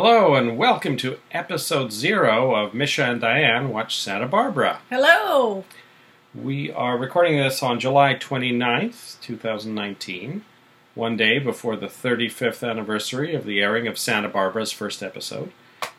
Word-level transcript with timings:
Hello 0.00 0.36
and 0.36 0.56
welcome 0.56 0.96
to 0.98 1.18
episode 1.32 1.90
zero 1.90 2.54
of 2.54 2.72
Misha 2.72 3.02
and 3.02 3.20
Diane 3.20 3.70
Watch 3.70 3.98
Santa 3.98 4.28
Barbara. 4.28 4.78
Hello. 4.88 5.64
We 6.32 6.70
are 6.70 6.96
recording 6.96 7.36
this 7.36 7.64
on 7.64 7.80
July 7.80 8.14
29th, 8.14 9.20
2019, 9.20 10.44
one 10.94 11.16
day 11.16 11.40
before 11.40 11.74
the 11.74 11.88
35th 11.88 12.64
anniversary 12.64 13.34
of 13.34 13.44
the 13.44 13.60
airing 13.60 13.88
of 13.88 13.98
Santa 13.98 14.28
Barbara's 14.28 14.70
first 14.70 15.02
episode. 15.02 15.50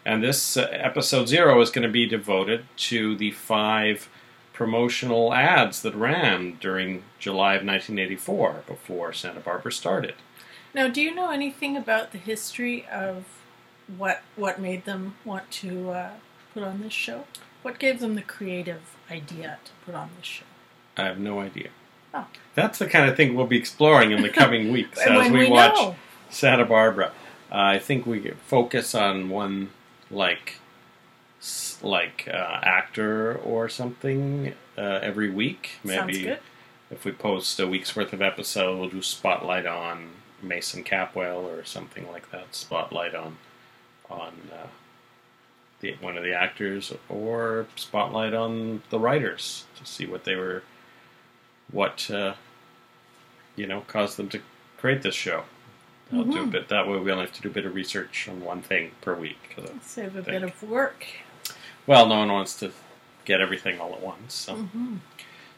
And 0.06 0.24
this 0.24 0.56
uh, 0.56 0.70
episode 0.72 1.28
zero 1.28 1.60
is 1.60 1.70
going 1.70 1.86
to 1.86 1.92
be 1.92 2.06
devoted 2.06 2.64
to 2.78 3.18
the 3.18 3.32
five 3.32 4.08
promotional 4.54 5.34
ads 5.34 5.82
that 5.82 5.94
ran 5.94 6.58
during 6.62 7.04
July 7.20 7.56
of 7.56 7.66
1984 7.66 8.64
before 8.66 9.12
Santa 9.12 9.42
Barbara 9.42 9.74
started. 9.74 10.16
Now, 10.74 10.88
do 10.88 11.02
you 11.02 11.14
know 11.14 11.32
anything 11.32 11.76
about 11.76 12.14
the 12.14 12.18
history 12.18 12.88
of 12.90 13.26
what 13.98 14.22
what 14.36 14.60
made 14.60 14.86
them 14.86 15.16
want 15.26 15.50
to 15.52 15.92
uh, 15.92 16.10
put 16.54 16.64
on 16.64 16.82
this 16.82 16.94
show? 16.94 17.26
What 17.62 17.80
gave 17.80 18.00
them 18.00 18.16
the 18.16 18.22
creative 18.22 18.96
idea 19.12 19.60
to 19.66 19.72
put 19.86 19.96
on 19.96 20.10
this 20.18 20.26
show? 20.26 20.46
I 20.98 21.04
have 21.04 21.20
no 21.20 21.40
idea. 21.40 21.70
Oh. 22.14 22.28
That's 22.56 22.80
the 22.80 22.88
kind 22.88 23.10
of 23.10 23.16
thing 23.16 23.36
we'll 23.36 23.48
be 23.48 23.58
exploring 23.58 24.12
in 24.12 24.22
the 24.22 24.30
coming 24.30 24.72
weeks 24.74 25.00
as 25.00 25.32
we, 25.32 25.40
we 25.40 25.50
watch 25.50 25.76
know. 25.76 25.96
Santa 26.30 26.66
Barbara. 26.66 27.12
Uh, 27.52 27.56
I 27.56 27.80
think 27.80 28.06
we 28.06 28.20
could 28.20 28.38
focus 28.38 28.94
on 28.94 29.30
one 29.30 29.70
like 30.12 30.56
like 31.82 32.28
uh, 32.32 32.60
actor 32.64 33.36
or 33.36 33.70
something 33.70 34.54
uh, 34.78 35.00
every 35.02 35.30
week. 35.30 35.80
Maybe 35.84 36.14
Sounds 36.14 36.18
good. 36.18 36.40
if 36.92 37.06
we 37.06 37.12
post 37.12 37.60
a 37.60 37.68
week's 37.68 37.96
worth 37.96 38.14
of 38.14 38.22
episode, 38.22 38.80
we'll 38.80 38.90
do 38.90 39.02
spotlight 39.02 39.66
on 39.66 40.10
Mason 40.42 40.84
Capwell 40.84 41.44
or 41.44 41.64
something 41.64 42.10
like 42.12 42.32
that. 42.32 42.54
Spotlight 42.56 43.16
on 43.16 43.38
on 44.10 44.34
uh, 44.52 44.68
the 45.82 45.96
one 46.02 46.18
of 46.18 46.24
the 46.24 46.34
actors, 46.34 46.92
or 47.08 47.68
spotlight 47.76 48.34
on 48.34 48.82
the 48.90 49.00
writers 49.00 49.66
to 49.78 49.86
see 49.86 50.06
what 50.06 50.24
they 50.26 50.36
were, 50.36 50.64
what 51.72 52.10
uh, 52.12 52.34
you 53.56 53.66
know, 53.68 53.82
caused 53.88 54.18
them 54.18 54.30
to 54.30 54.40
create 54.78 55.02
this 55.02 55.16
show. 55.16 55.44
I'll 56.12 56.24
do 56.24 56.42
a 56.42 56.46
Mhm. 56.46 56.52
bit 56.52 56.68
that 56.70 56.88
way. 56.88 56.98
We 56.98 57.12
only 57.12 57.26
have 57.26 57.34
to 57.36 57.42
do 57.42 57.50
a 57.50 57.52
bit 57.52 57.66
of 57.66 57.76
research 57.76 58.28
on 58.28 58.42
one 58.42 58.62
thing 58.64 58.92
per 59.02 59.14
week. 59.14 59.56
Save 59.82 60.16
a 60.16 60.22
bit 60.24 60.42
of 60.44 60.62
work. 60.64 61.06
well, 61.86 62.08
no 62.08 62.20
one 62.20 62.32
wants 62.32 62.58
to 62.60 62.72
get 63.26 63.42
everything 63.42 63.80
all 63.80 63.94
at 63.94 64.02
once. 64.02 64.34
So. 64.34 64.56
hmm 64.56 64.98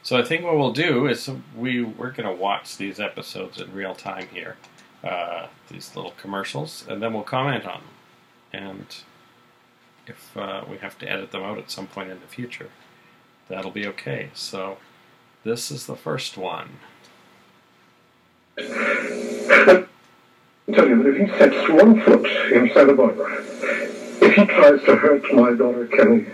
So 0.04 0.17
I 0.17 0.23
think 0.23 0.44
what 0.44 0.58
we'll 0.58 0.73
do 0.73 1.08
is 1.08 1.30
we 1.56 1.83
we're 1.83 2.11
going 2.11 2.28
to 2.28 2.36
watch 2.36 2.76
these 2.78 3.00
episodes 3.00 3.61
in 3.61 3.72
real 3.73 3.94
time 3.95 4.28
here, 4.33 4.58
uh, 5.04 5.48
these 5.70 5.95
little 5.95 6.11
commercials, 6.17 6.86
and 6.89 7.02
then 7.02 7.14
we'll 7.14 7.23
comment 7.23 7.66
on 7.66 7.81
them. 7.81 7.89
And 8.54 8.86
if 10.08 10.36
uh, 10.36 10.64
we 10.70 10.78
have 10.78 10.98
to 11.00 11.10
edit 11.10 11.32
them 11.32 11.44
out 11.44 11.58
at 11.58 11.72
some 11.72 11.88
point 11.88 12.10
in 12.10 12.20
the 12.20 12.28
future, 12.28 12.70
that'll 13.48 13.72
be 13.72 13.88
okay. 13.88 14.30
So 14.34 14.78
this 15.44 15.72
is 15.72 15.86
the 15.86 15.96
first 15.96 16.38
one. 16.38 16.80
tell 20.74 20.88
you 20.88 21.04
that 21.04 21.08
if 21.08 21.18
he 21.18 21.38
sets 21.38 21.70
one 21.70 22.02
foot 22.02 22.26
in 22.52 22.72
Santa 22.74 22.94
Barbara, 22.94 23.44
if 24.22 24.36
he 24.36 24.46
tries 24.46 24.84
to 24.84 24.96
hurt 24.96 25.24
my 25.34 25.54
daughter 25.54 25.88
Kelly, 25.88 26.28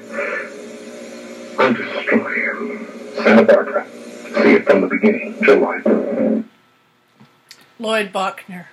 I'll 1.58 1.73
destroy 1.73 2.34
him. 2.34 2.88
Santa 3.16 3.44
Barbara. 3.44 3.88
See 3.90 4.54
it 4.54 4.66
from 4.66 4.82
the 4.82 4.88
beginning, 4.88 5.42
July. 5.44 5.82
Lloyd 7.80 8.14
Bochner. 8.14 8.66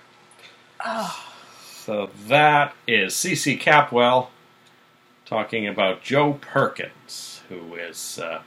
Oh, 0.85 1.34
So 1.85 2.09
that 2.29 2.75
is 2.89 3.15
C.C. 3.15 3.59
Capwell 3.59 4.29
talking 5.27 5.67
about 5.67 6.03
Joe 6.03 6.39
Perkins, 6.41 7.43
who 7.51 7.75
is 7.75 8.19
uh, 8.19 8.41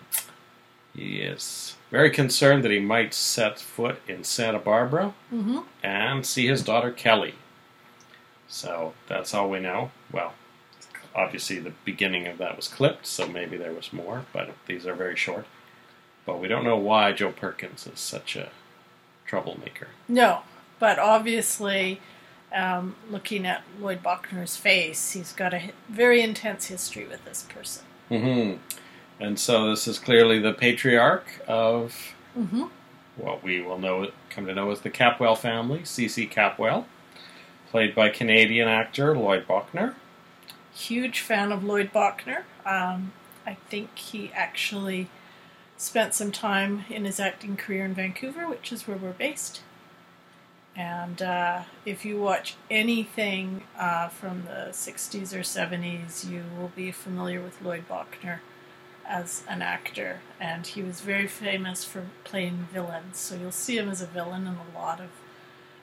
he 0.95 1.17
is 1.17 1.75
very 1.91 2.09
concerned 2.09 2.63
that 2.63 2.71
he 2.71 2.79
might 2.79 3.13
set 3.13 3.59
foot 3.59 3.99
in 4.07 4.23
Santa 4.23 4.57
Barbara 4.57 5.13
hmm 5.29 5.59
and 5.83 6.25
see 6.25 6.47
his 6.47 6.63
daughter 6.63 6.91
Kelly. 6.91 7.35
So 8.47 8.93
that's 9.07 9.35
all 9.35 9.51
we 9.51 9.59
know. 9.59 9.91
Well, 10.11 10.33
obviously 11.13 11.59
the 11.59 11.73
beginning 11.85 12.25
of 12.25 12.39
that 12.39 12.55
was 12.55 12.67
clipped, 12.67 13.05
so 13.05 13.27
maybe 13.27 13.55
there 13.55 13.73
was 13.73 13.93
more, 13.93 14.25
but 14.33 14.49
these 14.65 14.87
are 14.87 14.95
very 14.95 15.15
short. 15.15 15.45
But 16.25 16.39
we 16.39 16.47
don't 16.47 16.63
know 16.63 16.77
why 16.77 17.11
Joe 17.11 17.31
Perkins 17.31 17.85
is 17.85 17.99
such 17.99 18.35
a 18.35 18.49
troublemaker. 19.27 19.89
no, 20.07 20.39
but 20.79 20.97
obviously, 20.97 22.01
um, 22.53 22.95
looking 23.09 23.45
at 23.45 23.63
Lloyd 23.79 24.01
Bochner's 24.03 24.55
face, 24.55 25.11
he's 25.11 25.33
got 25.33 25.53
a 25.53 25.71
very 25.89 26.21
intense 26.21 26.67
history 26.67 27.05
with 27.05 27.23
this 27.25 27.43
person. 27.43 27.83
Mm-hmm. 28.09 28.57
And 29.19 29.39
so 29.39 29.69
this 29.69 29.87
is 29.87 29.99
clearly 29.99 30.39
the 30.39 30.53
patriarch 30.53 31.41
of 31.47 32.13
hmm 32.33 32.65
what 33.17 33.43
we 33.43 33.59
will 33.59 33.79
know 33.79 34.09
come 34.29 34.45
to 34.45 34.53
know 34.53 34.69
as 34.69 34.81
the 34.81 34.89
Capwell 34.89 35.37
family, 35.37 35.83
C.C. 35.83 36.27
Capwell, 36.27 36.85
played 37.71 37.95
by 37.95 38.09
Canadian 38.09 38.67
actor 38.67 39.17
Lloyd 39.17 39.47
Bochner. 39.47 39.95
Huge 40.73 41.21
fan 41.21 41.51
of 41.51 41.63
Lloyd 41.63 41.91
Bochner. 41.91 42.43
Um, 42.65 43.13
I 43.45 43.55
think 43.69 43.97
he 43.97 44.31
actually 44.33 45.09
spent 45.77 46.13
some 46.13 46.31
time 46.31 46.85
in 46.89 47.05
his 47.05 47.19
acting 47.19 47.57
career 47.57 47.85
in 47.85 47.93
Vancouver, 47.93 48.47
which 48.47 48.71
is 48.71 48.87
where 48.87 48.97
we're 48.97 49.11
based. 49.11 49.61
And 50.77 51.23
uh, 51.23 51.63
if 51.85 52.05
you 52.05 52.19
watch 52.21 52.55
anything 52.69 53.63
uh, 53.79 54.09
from 54.09 54.43
the 54.43 54.69
60s 54.71 55.33
or 55.33 55.39
70s, 55.39 56.29
you 56.29 56.43
will 56.55 56.71
be 56.75 56.91
familiar 56.91 57.41
with 57.41 57.59
Lloyd 57.63 57.85
Bochner 57.89 58.39
as 59.03 59.43
an 59.49 59.63
actor. 59.63 60.19
And 60.39 60.67
he 60.67 60.83
was 60.83 61.01
very 61.01 61.25
famous 61.27 61.83
for 61.83 62.05
playing 62.23 62.67
villains. 62.71 63.17
So 63.17 63.35
you'll 63.35 63.51
see 63.51 63.77
him 63.77 63.89
as 63.89 64.03
a 64.03 64.05
villain 64.05 64.45
in 64.45 64.55
a 64.55 64.77
lot 64.77 65.01
of 65.01 65.09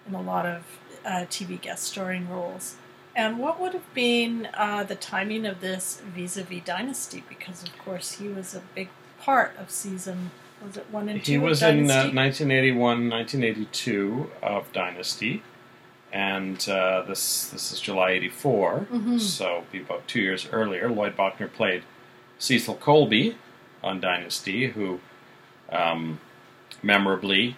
in 0.06 0.14
a 0.14 0.22
lot 0.22 0.44
of 0.44 0.62
uh, 1.04 1.24
TV 1.30 1.60
guest 1.60 1.84
starring 1.84 2.28
roles. 2.28 2.76
And 3.16 3.38
what 3.38 3.58
would 3.58 3.72
have 3.72 3.94
been 3.94 4.48
uh, 4.54 4.84
the 4.84 4.96
timing 4.96 5.46
of 5.46 5.60
this 5.60 6.02
vis-a-vis 6.14 6.62
Dynasty? 6.64 7.24
Because 7.28 7.62
of 7.62 7.76
course 7.78 8.12
he 8.12 8.28
was 8.28 8.54
a 8.54 8.62
big 8.74 8.90
part 9.18 9.56
of 9.58 9.70
season. 9.70 10.30
Was 10.64 10.76
it 10.76 10.86
one 10.90 11.08
and 11.08 11.22
two? 11.24 11.32
He 11.32 11.38
was 11.38 11.62
in 11.62 11.90
uh, 11.90 12.10
1981, 12.12 13.08
1982 13.10 14.30
of 14.42 14.72
Dynasty, 14.72 15.42
and 16.12 16.66
uh, 16.68 17.02
this 17.02 17.48
this 17.48 17.72
is 17.72 17.80
July 17.80 18.10
'84, 18.12 18.86
Mhm. 18.90 19.20
so 19.20 19.64
be 19.72 19.80
about 19.80 20.06
two 20.08 20.20
years 20.20 20.48
earlier. 20.52 20.88
Lloyd 20.90 21.16
Bochner 21.16 21.52
played 21.52 21.82
Cecil 22.38 22.76
Colby 22.76 23.36
on 23.82 24.00
Dynasty, 24.00 24.68
who 24.68 25.00
um, 25.70 26.20
memorably 26.82 27.56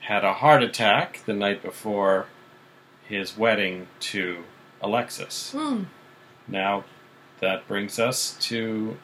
had 0.00 0.24
a 0.24 0.34
heart 0.34 0.62
attack 0.62 1.20
the 1.24 1.32
night 1.32 1.62
before 1.62 2.26
his 3.08 3.36
wedding 3.38 3.86
to 4.00 4.44
Alexis. 4.82 5.52
Hmm. 5.52 5.84
Now, 6.46 6.84
that 7.40 7.66
brings 7.66 7.98
us 7.98 8.36
to 8.48 8.98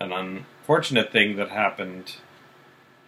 an 0.00 0.12
unfortunate 0.12 1.10
thing 1.12 1.36
that 1.36 1.48
happened 1.50 2.16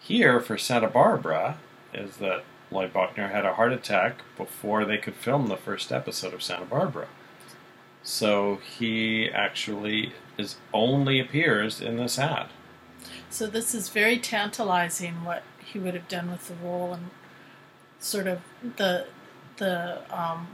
here 0.06 0.38
for 0.38 0.58
Santa 0.58 0.88
Barbara 0.88 1.56
is 1.94 2.18
that 2.18 2.44
Lloyd 2.70 2.92
Bochner 2.92 3.30
had 3.30 3.46
a 3.46 3.54
heart 3.54 3.72
attack 3.72 4.18
before 4.36 4.84
they 4.84 4.98
could 4.98 5.14
film 5.14 5.46
the 5.46 5.56
first 5.56 5.90
episode 5.90 6.34
of 6.34 6.42
Santa 6.42 6.66
Barbara. 6.66 7.08
So 8.02 8.56
he 8.56 9.30
actually 9.30 10.12
is 10.36 10.56
only 10.74 11.20
appears 11.20 11.80
in 11.80 11.96
this 11.96 12.18
ad. 12.18 12.48
So 13.30 13.46
this 13.46 13.74
is 13.74 13.88
very 13.88 14.18
tantalizing 14.18 15.24
what 15.24 15.42
he 15.64 15.78
would 15.78 15.94
have 15.94 16.08
done 16.08 16.30
with 16.30 16.48
the 16.48 16.54
role 16.54 16.92
and 16.92 17.10
sort 17.98 18.26
of 18.26 18.40
the 18.76 19.06
the 19.56 20.02
um, 20.14 20.48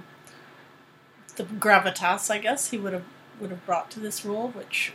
the 1.35 1.43
gravitas, 1.45 2.31
I 2.31 2.39
guess, 2.39 2.71
he 2.71 2.79
would 2.79 2.93
have 2.93 3.05
would 3.41 3.51
have 3.51 3.67
brought 3.67 3.91
to 3.93 4.01
this 4.01 4.25
role, 4.25 4.49
which 4.49 4.93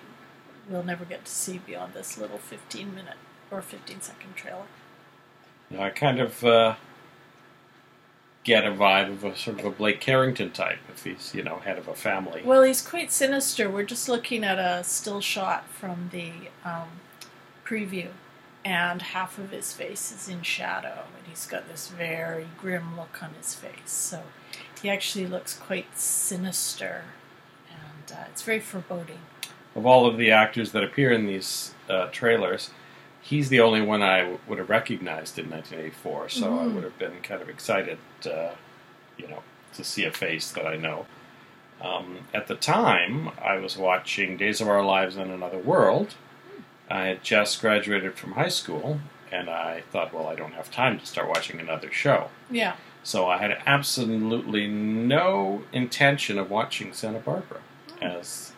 we'll 0.70 0.84
never 0.84 1.04
get 1.04 1.26
to 1.26 1.32
see 1.32 1.58
beyond 1.58 1.94
this 1.94 2.18
little 2.18 2.38
fifteen 2.38 2.96
minute 2.96 3.18
or 3.56 3.62
fifteen 3.62 4.02
second 4.02 4.36
trailer. 4.36 4.68
Now, 5.70 5.84
I 5.84 5.90
kind 5.90 6.20
of 6.20 6.44
uh, 6.44 6.76
get 8.44 8.64
a 8.66 8.72
vibe 8.72 9.12
of 9.12 9.24
a 9.24 9.36
sort 9.36 9.60
of 9.60 9.66
a 9.66 9.72
Blake 9.72 10.00
Carrington 10.00 10.52
type 10.52 10.78
if 10.94 11.04
he's 11.04 11.34
you 11.34 11.44
know 11.44 11.58
head 11.58 11.78
of 11.78 11.88
a 11.88 11.96
family. 11.96 12.42
Well, 12.46 12.64
he's 12.64 12.82
quite 12.82 13.12
sinister. 13.12 13.70
We're 13.70 13.84
just 13.84 14.08
looking 14.08 14.44
at 14.44 14.60
a 14.60 14.84
still 14.84 15.22
shot 15.22 15.68
from 15.70 16.10
the 16.12 16.32
um, 16.64 16.90
preview, 17.66 18.10
and 18.64 19.02
half 19.02 19.40
of 19.40 19.50
his 19.52 19.74
face 19.74 20.12
is 20.12 20.30
in 20.30 20.44
shadow, 20.44 21.06
and 21.18 21.28
he's 21.28 21.48
got 21.48 21.68
this 21.68 21.88
very 21.88 22.48
grim 22.62 22.96
look 22.96 23.24
on 23.24 23.34
his 23.34 23.56
face. 23.56 23.74
So 23.86 24.22
he 24.82 24.90
actually 24.90 25.26
looks 25.26 25.56
quite 25.58 25.98
sinister, 25.98 27.06
and 27.72 28.12
uh, 28.18 28.26
it's 28.30 28.44
very 28.44 28.60
foreboding. 28.60 29.20
of 29.76 29.86
all 29.86 30.06
of 30.06 30.18
the 30.18 30.32
actors 30.32 30.72
that 30.72 30.84
appear 30.84 31.12
in 31.12 31.26
these 31.26 31.74
uh, 31.90 32.08
trailers, 32.12 32.70
he's 33.28 33.50
the 33.50 33.60
only 33.60 33.82
one 33.82 34.04
I 34.04 34.20
w- 34.20 34.40
would 34.48 34.60
have 34.60 34.70
recognized 34.70 35.40
in 35.40 35.50
1984. 35.50 36.30
So 36.30 36.46
I 36.60 36.64
Mhm. 36.66 36.74
would 36.76 36.84
have 36.84 37.00
been 37.00 37.22
kind 37.24 37.42
of 37.42 37.50
excited, 37.50 37.98
uh, 38.26 38.52
you 39.18 39.28
know, 39.28 39.42
to 39.74 39.84
see 39.84 40.06
a 40.06 40.12
face 40.12 40.52
that 40.52 40.68
I 40.68 40.76
know. 40.76 41.08
Um, 41.82 42.20
at 42.36 42.46
the 42.48 42.56
time, 42.56 43.32
I 43.44 43.56
was 43.58 43.78
watching 43.78 44.38
Days 44.38 44.62
of 44.62 44.68
Our 44.70 44.84
Lives 44.84 45.18
in 45.18 45.32
Another 45.32 45.58
World. 45.58 46.14
I 46.90 47.06
had 47.08 47.24
just 47.24 47.60
graduated 47.62 48.14
from 48.14 48.34
high 48.34 48.50
school, 48.50 49.00
and 49.32 49.50
I 49.50 49.82
thought, 49.92 50.14
well, 50.14 50.28
I 50.28 50.36
don't 50.36 50.54
have 50.54 50.70
time 50.70 51.00
to 51.00 51.06
start 51.06 51.28
watching 51.28 51.60
another 51.60 51.92
show. 51.92 52.30
Yeah. 52.52 52.76
So 53.04 53.28
I 53.28 53.38
had 53.38 53.58
absolutely 53.66 54.68
no 54.68 55.64
intention 55.74 56.38
of 56.38 56.52
watching 56.52 56.94
Santa 56.94 57.20
Barbara, 57.20 57.62
as 58.02 58.54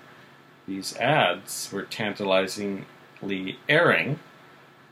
these 0.68 0.96
ads 0.98 1.70
were 1.72 1.84
tantalizingly 1.84 3.58
airing 3.70 4.20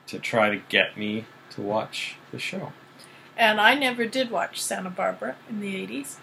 to 0.08 0.20
try 0.20 0.50
to 0.50 0.62
get 0.70 0.98
me 0.98 1.26
to 1.52 1.62
watch 1.62 2.16
the 2.32 2.40
show. 2.40 2.74
And 3.38 3.60
I 3.60 3.76
never 3.76 4.06
did 4.06 4.32
watch 4.32 4.62
Santa 4.62 4.90
Barbara 4.90 5.36
in 5.50 5.60
the 5.60 5.76
80s, 5.76 6.18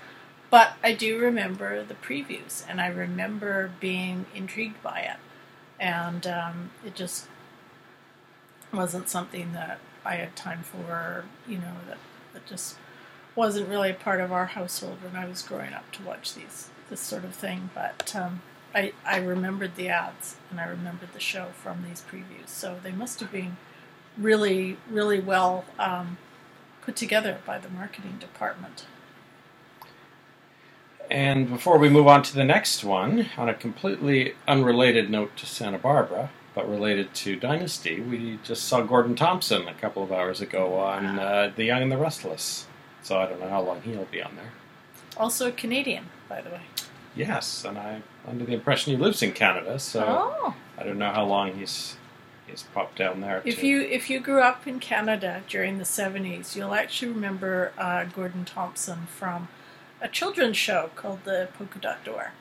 but 0.51 0.75
I 0.83 0.93
do 0.93 1.19
remember 1.19 1.83
the 1.85 1.95
previews, 1.95 2.65
and 2.69 2.81
I 2.81 2.89
remember 2.89 3.71
being 3.81 4.27
intrigued 4.35 4.83
by 4.83 5.01
it. 5.01 5.17
And 5.79 6.27
um, 6.27 6.71
it 6.85 6.95
just 6.95 7.27
wasn't 8.73 9.09
something 9.09 9.53
that 9.53 9.79
I 10.05 10.17
had 10.17 10.37
time 10.37 10.63
for, 10.63 11.25
you 11.47 11.59
know, 11.59 11.75
that, 11.89 11.99
that 12.33 12.47
just 12.47 12.77
wasn't 13.35 13.69
really 13.69 13.91
a 13.91 13.95
part 13.95 14.21
of 14.21 14.33
our 14.33 14.47
household 14.47 14.99
when 15.03 15.17
I 15.17 15.27
was 15.27 15.43
growing 15.43 15.73
up 15.73 15.91
to 15.93 16.03
watch 16.03 16.35
these 16.35 16.69
this 16.91 17.01
sort 17.01 17.25
of 17.25 17.35
thing. 17.35 17.71
But 17.75 18.15
um, 18.15 18.43
I, 18.75 18.93
I 19.05 19.19
remembered 19.19 19.77
the 19.77 19.89
ads, 19.89 20.37
and 20.51 20.61
I 20.61 20.67
remembered 20.67 21.13
the 21.13 21.21
show 21.21 21.49
from 21.63 21.85
these 21.89 22.03
previews. 22.03 22.49
So 22.49 22.79
they 22.83 22.93
must 22.93 23.21
have 23.21 23.33
been 23.33 23.57
really, 24.19 24.77
really 24.91 25.21
well 25.21 25.65
um, 25.79 26.19
put 26.83 26.97
together 26.97 27.39
by 27.47 27.59
the 27.59 27.69
marketing 27.69 28.19
department. 28.19 28.87
And 31.11 31.49
before 31.49 31.79
we 31.79 31.89
move 31.89 32.07
on 32.07 32.23
to 32.23 32.35
the 32.35 32.45
next 32.45 32.85
one, 32.85 33.29
on 33.37 33.49
a 33.49 33.55
completely 33.55 34.35
unrelated 34.49 35.11
note 35.11 35.37
to 35.39 35.47
Santa 35.47 35.79
Barbara, 35.79 36.31
but 36.55 36.69
related 36.69 37.13
to 37.15 37.37
Dynasty, 37.37 38.01
we 38.01 38.39
just 38.43 38.65
saw 38.65 38.81
Gordon 38.83 39.15
Thompson 39.15 39.69
a 39.69 39.75
couple 39.75 40.03
of 40.03 40.13
hours 40.13 40.41
ago 40.41 40.79
on 40.79 41.19
uh, 41.19 41.53
The 41.55 41.65
Young 41.65 41.83
and 41.83 41.93
the 41.93 41.99
Restless. 41.99 42.67
So 43.03 43.19
I 43.19 43.27
don't 43.27 43.41
know 43.41 43.49
how 43.49 43.63
long 43.63 43.83
he'll 43.83 44.05
be 44.07 44.23
on 44.23 44.37
there. 44.37 44.53
Also 45.17 45.49
a 45.49 45.53
Canadian, 45.53 46.07
by 46.29 46.41
the 46.41 46.51
way. 46.51 46.63
Yes, 47.15 47.65
and 47.65 47.77
I'm 47.77 48.03
under 48.27 48.45
the 48.45 48.55
impression 48.55 48.93
he 48.93 48.99
lives 48.99 49.23
in 49.23 49.33
Canada, 49.33 49.79
so 49.79 50.05
oh. 50.07 50.55
I 50.79 50.85
don't 50.85 50.99
know 50.99 51.13
how 51.13 51.27
long 51.27 51.55
he's 51.55 51.97
he's 52.47 52.63
popped 52.63 52.99
down 52.99 53.21
there. 53.21 53.43
If 53.45 53.61
too. 53.61 53.67
you 53.67 53.81
if 53.83 54.11
you 54.11 54.21
grew 54.21 54.41
up 54.41 54.67
in 54.67 54.81
Canada 54.81 55.43
during 55.49 55.79
the 55.79 55.85
seventies, 55.85 56.57
you'll 56.57 56.75
actually 56.75 57.13
remember 57.13 57.73
uh, 57.79 58.05
Gordon 58.05 58.45
Thompson 58.45 59.07
from 59.07 59.49
a 60.01 60.09
children's 60.09 60.57
show 60.57 60.91
called 60.95 61.21
The 61.25 61.49
Polka 61.57 61.79
Dot 61.79 62.05
Door, 62.05 62.33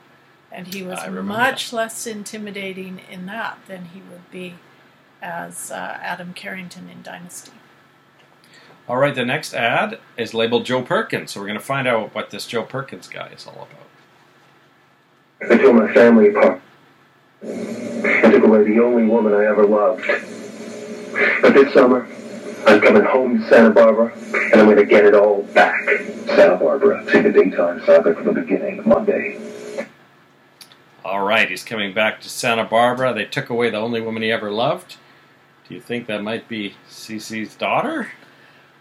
and 0.50 0.74
he 0.74 0.82
was 0.82 0.98
I 0.98 1.06
remember 1.06 1.22
much 1.22 1.72
less 1.72 2.06
intimidating 2.06 3.00
in 3.10 3.26
that 3.26 3.58
than 3.66 3.86
he 3.86 4.00
would 4.10 4.30
be 4.30 4.54
as 5.20 5.70
uh, 5.70 5.98
Adam 6.00 6.34
Carrington 6.34 6.88
in 6.88 7.02
Dynasty. 7.02 7.52
All 8.88 8.96
right, 8.96 9.14
the 9.14 9.24
next 9.24 9.54
ad 9.54 10.00
is 10.16 10.34
labeled 10.34 10.66
Joe 10.66 10.82
Perkins, 10.82 11.30
so 11.30 11.40
we're 11.40 11.46
going 11.46 11.58
to 11.58 11.64
find 11.64 11.86
out 11.86 12.14
what 12.14 12.30
this 12.30 12.46
Joe 12.46 12.64
Perkins 12.64 13.06
guy 13.06 13.28
is 13.28 13.46
all 13.46 13.68
about. 13.70 15.50
I 15.50 15.56
tore 15.56 15.72
my 15.72 15.92
family 15.94 16.30
apart. 16.30 16.60
I 17.44 18.30
took 18.30 18.44
away 18.44 18.64
the 18.64 18.78
only 18.80 19.04
woman 19.04 19.34
I 19.34 19.46
ever 19.46 19.66
loved. 19.66 20.06
But 21.42 21.54
this 21.54 21.74
summer, 21.74 22.06
I'm 22.66 22.80
coming 22.80 23.02
home 23.02 23.38
to 23.38 23.48
Santa 23.48 23.70
Barbara, 23.70 24.12
and 24.14 24.60
I'm 24.60 24.66
going 24.66 24.76
to 24.76 24.86
get 24.86 25.04
it 25.04 25.14
all 25.14 25.42
back. 25.42 25.88
Santa 26.26 26.56
Barbara, 26.56 27.04
see 27.10 27.20
the 27.20 27.32
daytime 27.32 27.82
saga 27.84 28.14
from 28.14 28.26
the 28.26 28.32
beginning, 28.32 28.82
Monday. 28.86 29.40
All 31.04 31.24
right, 31.26 31.50
he's 31.50 31.64
coming 31.64 31.92
back 31.92 32.20
to 32.20 32.28
Santa 32.28 32.64
Barbara. 32.64 33.12
They 33.12 33.24
took 33.24 33.50
away 33.50 33.70
the 33.70 33.78
only 33.78 34.00
woman 34.00 34.22
he 34.22 34.30
ever 34.30 34.50
loved. 34.50 34.96
Do 35.68 35.74
you 35.74 35.80
think 35.80 36.06
that 36.06 36.22
might 36.22 36.48
be 36.48 36.76
Cece's 36.88 37.56
daughter? 37.56 38.12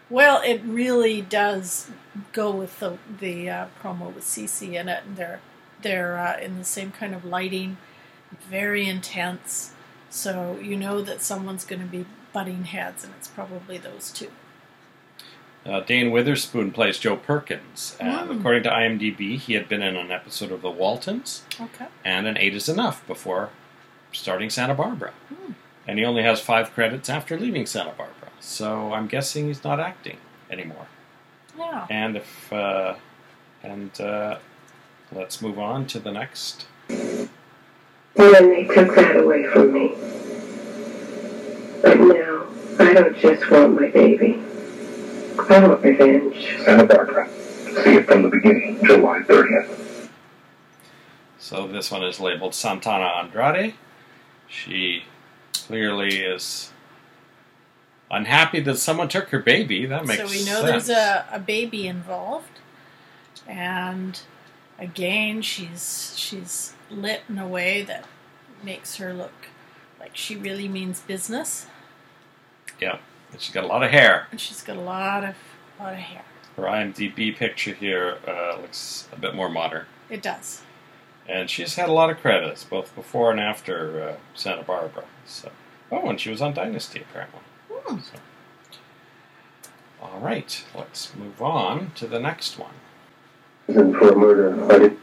Well, 0.10 0.42
it 0.46 0.62
really 0.64 1.22
does 1.22 1.90
go 2.32 2.52
with 2.52 2.80
the 2.80 2.98
the 3.20 3.50
uh, 3.50 3.68
promo 3.82 4.14
with 4.14 4.26
Cece 4.26 4.74
in 4.74 4.88
it, 4.88 5.04
and 5.06 5.18
they're 5.18 5.40
they're 5.82 6.20
uh, 6.20 6.40
in 6.40 6.58
the 6.58 6.64
same 6.64 6.92
kind 6.92 7.16
of 7.16 7.26
lighting, 7.26 7.78
very 8.52 8.86
intense. 8.88 9.72
So 10.10 10.60
you 10.62 10.76
know 10.76 11.02
that 11.02 11.22
someone's 11.22 11.64
going 11.66 11.82
to 11.82 11.88
be 11.88 12.06
butting 12.34 12.66
heads, 12.66 13.04
and 13.04 13.14
it's 13.18 13.30
probably 13.30 13.78
those 13.78 14.12
two. 14.12 14.30
Uh, 15.66 15.80
Dane 15.82 16.12
Witherspoon 16.12 16.72
plays 16.72 16.98
Joe 16.98 17.16
Perkins, 17.16 17.96
and 18.00 18.30
Mm. 18.30 18.40
according 18.40 18.64
to 18.64 18.70
IMDb, 18.70 19.38
he 19.38 19.54
had 19.54 19.70
been 19.70 19.82
in 19.84 19.96
an 19.96 20.12
episode 20.12 20.52
of 20.52 20.62
The 20.64 20.72
Waltons 20.72 21.44
Okay. 21.60 21.86
and 22.04 22.26
an 22.28 22.38
Eight 22.38 22.56
is 22.56 22.68
Enough 22.68 23.06
before 23.08 23.50
starting 24.12 24.50
Santa 24.50 24.74
Barbara. 24.74 25.12
Hmm. 25.30 25.52
And 25.88 26.00
he 26.00 26.06
only 26.06 26.24
has 26.24 26.42
five 26.42 26.74
credits 26.74 27.10
after 27.10 27.38
leaving 27.40 27.66
Santa 27.68 27.92
Barbara, 27.92 28.30
so 28.40 28.94
I'm 28.94 29.08
guessing 29.08 29.48
he's 29.48 29.64
not 29.64 29.80
acting 29.80 30.18
anymore. 30.50 30.88
Yeah. 31.58 31.86
And 31.90 32.18
if 32.18 32.52
uh, 32.52 32.96
and 33.64 34.00
uh, 34.02 34.40
let's 35.12 35.42
move 35.42 35.60
on 35.60 35.86
to 35.88 36.00
the 36.00 36.12
next. 36.12 36.66
When 38.22 38.50
they 38.50 38.66
took 38.66 38.94
that 38.94 39.16
away 39.16 39.48
from 39.48 39.74
me. 39.74 39.96
But 41.82 42.00
now, 42.00 42.46
I 42.78 42.94
don't 42.94 43.18
just 43.18 43.50
want 43.50 43.82
my 43.82 43.88
baby. 43.88 44.40
I 45.40 45.68
want 45.68 45.84
revenge. 45.84 46.64
Santa 46.64 46.86
Barbara, 46.86 47.28
see 47.32 47.96
it 47.96 48.06
from 48.06 48.22
the 48.22 48.30
beginning, 48.30 48.78
July 48.86 49.22
30th. 49.22 50.10
So 51.40 51.68
this 51.68 51.90
one 51.90 52.04
is 52.04 52.20
labeled 52.20 52.54
Santana 52.54 53.06
Andrade. 53.06 53.74
She 54.48 55.06
clearly 55.54 56.20
is 56.20 56.72
unhappy 58.12 58.60
that 58.60 58.78
someone 58.78 59.10
took 59.10 59.30
her 59.30 59.40
baby. 59.40 59.88
That 59.88 60.06
makes 60.06 60.20
sense. 60.20 60.32
so 60.32 60.38
we 60.38 60.46
know 60.46 60.62
sense. 60.64 60.86
there's 60.86 60.90
a, 60.90 61.26
a 61.32 61.40
baby 61.40 61.88
involved, 61.88 62.60
and 63.48 64.22
again, 64.80 65.42
she's 65.42 66.14
she's 66.18 66.74
lit 66.90 67.22
in 67.30 67.38
a 67.38 67.48
way 67.48 67.84
that 67.84 68.06
makes 68.64 68.98
her 68.98 69.14
look 69.14 69.48
like 70.00 70.16
she 70.16 70.36
really 70.36 70.68
means 70.68 71.00
business, 71.02 71.68
yeah. 72.82 72.98
And 73.32 73.40
she's 73.40 73.54
got 73.54 73.64
a 73.64 73.68
lot 73.68 73.84
of 73.84 73.92
hair. 73.92 74.28
and 74.32 74.42
she's 74.42 74.62
got 74.62 74.76
a 74.76 74.82
lot 74.82 75.24
of 75.24 75.36
lot 75.80 75.94
of 75.94 76.00
hair. 76.00 76.24
Her 76.58 76.64
IMDb 76.64 77.36
picture 77.36 77.74
here 77.74 78.18
uh, 78.28 78.60
looks 78.60 79.08
a 79.14 79.20
bit 79.20 79.36
more 79.36 79.50
modern. 79.50 79.86
It 80.10 80.22
does. 80.22 80.62
And 81.28 81.50
she's 81.50 81.76
had 81.76 81.88
a 81.88 81.94
lot 81.94 82.10
of 82.10 82.18
credits, 82.18 82.64
both 82.66 82.94
before 82.94 83.32
and 83.32 83.40
after 83.40 84.10
uh, 84.10 84.16
Santa 84.36 84.64
Barbara. 84.64 85.06
So, 85.26 85.50
oh, 85.92 86.10
and 86.10 86.20
she 86.20 86.30
was 86.30 86.42
on 86.42 86.54
Dynasty 86.54 87.02
apparently. 87.10 87.40
Hmm. 87.72 88.00
So, 88.00 88.18
all 90.02 90.20
right, 90.20 90.64
let's 90.76 91.16
move 91.16 91.42
on 91.42 91.92
to 91.96 92.08
the 92.08 92.20
next 92.20 92.60
one. 92.60 92.74
And 93.68 93.96
for 93.96 94.10
a 94.12 94.16
murder 94.16 94.64
I 94.72 94.80
didn't 94.80 95.00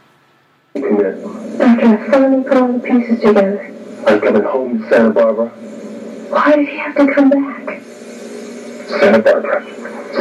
commit. 0.73 1.25
I 1.61 1.75
can 1.75 2.11
finally 2.11 2.43
put 2.43 2.57
all 2.57 2.73
the 2.73 2.79
pieces 2.79 3.19
together. 3.19 3.75
I'm 4.07 4.19
coming 4.21 4.43
home 4.43 4.79
to 4.83 4.89
Santa 4.89 5.09
Barbara. 5.11 5.49
Why 5.49 6.55
did 6.55 6.67
he 6.69 6.77
have 6.77 6.95
to 6.95 7.13
come 7.13 7.29
back? 7.29 7.81
Santa 7.81 9.19
Barbara, 9.19 9.65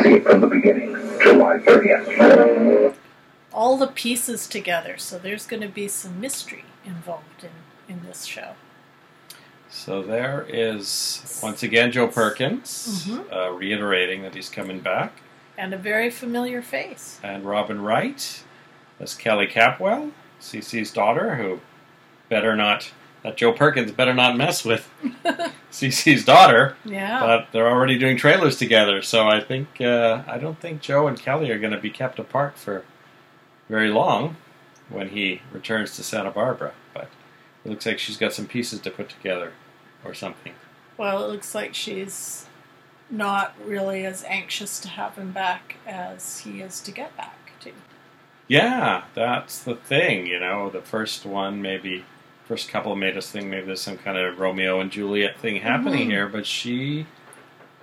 see 0.03 0.15
it 0.15 0.25
from 0.25 0.41
the 0.41 0.47
beginning, 0.47 0.95
July 1.23 1.59
30th. 1.59 2.95
All 3.53 3.77
the 3.77 3.87
pieces 3.89 4.47
together, 4.47 4.97
so 4.99 5.19
there's 5.19 5.47
going 5.47 5.63
to 5.63 5.69
be 5.69 5.89
some 5.89 6.21
mystery 6.21 6.65
involved 6.85 7.43
in 7.45 7.51
in 7.95 8.03
this 8.07 8.25
show. 8.25 8.53
So 9.71 10.03
there 10.03 10.45
is 10.49 11.41
once 11.43 11.63
again 11.63 11.91
Joe 11.93 12.07
Perkins 12.09 13.07
Mhm. 13.07 13.33
uh, 13.33 13.51
reiterating 13.53 14.23
that 14.23 14.35
he's 14.35 14.49
coming 14.51 14.81
back, 14.81 15.13
And 15.59 15.75
a 15.75 15.77
very 15.77 16.09
familiar 16.09 16.63
face. 16.63 17.19
and 17.23 17.45
Robin 17.45 17.83
Wright 17.83 18.45
as 19.01 19.15
Kelly 19.15 19.47
Capwell, 19.49 20.13
Cece's 20.41 20.93
daughter, 20.93 21.35
who 21.35 21.61
better 22.29 22.55
not 22.57 22.93
that 23.25 23.37
Joe 23.37 23.53
Perkins 23.53 23.91
better 23.91 24.15
not 24.15 24.37
mess 24.37 24.65
with 24.65 24.89
Cece's 25.73 26.25
daughter. 26.25 26.77
Yeah. 26.85 27.21
But 27.21 27.49
they're 27.53 27.69
already 27.69 27.99
doing 27.99 28.17
trailers 28.17 28.57
together, 28.57 29.03
so 29.03 29.27
I 29.29 29.41
think 29.41 29.81
uh, 29.81 30.23
I 30.29 30.39
don't 30.39 30.61
think 30.61 30.81
Joe 30.81 31.09
and 31.09 31.19
Kelly 31.21 31.51
are 31.51 31.59
going 31.59 31.73
to 31.73 31.81
be 31.81 31.91
kept 31.91 32.19
apart 32.21 32.57
for 32.57 32.85
very 33.69 33.89
long 33.91 34.37
when 34.89 35.09
he 35.11 35.43
returns 35.53 35.97
to 35.97 36.03
Santa 36.05 36.31
Barbara. 36.31 36.73
But 36.95 37.09
it 37.65 37.69
looks 37.71 37.85
like 37.85 37.99
she's 37.99 38.17
got 38.17 38.33
some 38.33 38.47
pieces 38.47 38.81
to 38.81 38.91
put 38.91 39.09
together 39.09 39.53
or 40.05 40.15
something. 40.15 40.53
Well, 40.97 41.25
it 41.25 41.29
looks 41.29 41.55
like 41.55 41.75
she's 41.75 42.47
not 43.11 43.55
really 43.65 44.05
as 44.05 44.23
anxious 44.25 44.79
to 44.81 44.89
have 44.89 45.17
him 45.17 45.33
back 45.33 45.77
as 45.87 46.41
he 46.41 46.61
is 46.61 46.81
to 46.83 46.91
get 46.91 47.17
back 47.17 47.53
to. 47.61 47.73
Yeah, 48.47 49.05
that's 49.15 49.59
the 49.63 49.75
thing. 49.77 50.27
You 50.27 50.41
know, 50.41 50.71
the 50.71 50.83
first 50.83 51.25
one 51.27 51.61
maybe. 51.63 52.05
First 52.47 52.71
couple 52.71 52.97
made 52.97 53.15
us 53.19 53.31
think 53.31 53.47
maybe 53.47 53.67
there's 53.67 53.83
some 53.83 53.99
kind 53.99 54.17
of 54.17 54.39
Romeo 54.39 54.81
and 54.81 54.91
Juliet 54.91 55.39
thing 55.39 55.57
happening 55.61 56.09
Mhm. 56.09 56.13
here, 56.13 56.29
but 56.29 56.47
she 56.47 57.05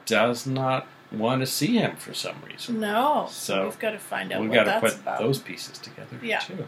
does 0.08 0.48
not 0.48 0.88
want 1.12 1.42
to 1.42 1.46
see 1.46 1.78
him 1.78 1.96
for 1.98 2.16
some 2.16 2.42
reason. 2.48 2.80
No. 2.80 3.28
So, 3.30 3.66
we've 3.66 3.78
got 3.78 3.92
to 3.92 4.00
find 4.00 4.34
out 4.34 4.42
We've 4.42 4.52
got 4.52 4.64
to 4.64 4.80
put 4.80 4.96
about. 4.96 5.20
those 5.20 5.38
pieces 5.40 5.78
together 5.78 6.18
Yeah. 6.22 6.40
too. 6.40 6.68